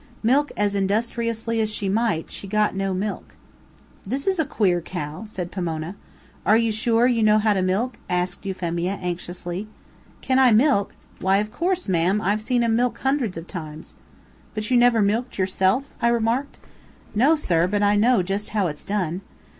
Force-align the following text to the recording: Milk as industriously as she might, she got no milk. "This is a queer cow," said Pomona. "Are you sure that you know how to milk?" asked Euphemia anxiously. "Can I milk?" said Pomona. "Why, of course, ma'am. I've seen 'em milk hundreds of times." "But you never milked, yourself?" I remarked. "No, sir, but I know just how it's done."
Milk 0.23 0.51
as 0.57 0.73
industriously 0.73 1.61
as 1.61 1.69
she 1.71 1.87
might, 1.87 2.31
she 2.31 2.47
got 2.47 2.73
no 2.75 2.91
milk. 2.91 3.35
"This 4.03 4.25
is 4.25 4.39
a 4.39 4.45
queer 4.45 4.81
cow," 4.81 5.25
said 5.27 5.51
Pomona. 5.51 5.95
"Are 6.43 6.57
you 6.57 6.71
sure 6.71 7.07
that 7.07 7.13
you 7.13 7.21
know 7.21 7.37
how 7.37 7.53
to 7.53 7.61
milk?" 7.61 7.99
asked 8.09 8.43
Euphemia 8.43 8.97
anxiously. 8.99 9.67
"Can 10.23 10.39
I 10.39 10.49
milk?" 10.51 10.93
said 10.93 10.97
Pomona. 11.19 11.23
"Why, 11.23 11.37
of 11.37 11.51
course, 11.51 11.87
ma'am. 11.87 12.19
I've 12.19 12.41
seen 12.41 12.63
'em 12.63 12.75
milk 12.75 12.97
hundreds 12.97 13.37
of 13.37 13.45
times." 13.45 13.93
"But 14.55 14.71
you 14.71 14.77
never 14.77 15.03
milked, 15.03 15.37
yourself?" 15.37 15.83
I 16.01 16.07
remarked. 16.07 16.57
"No, 17.13 17.35
sir, 17.35 17.67
but 17.67 17.83
I 17.83 17.95
know 17.95 18.23
just 18.23 18.49
how 18.57 18.65
it's 18.65 18.83
done." 18.83 19.21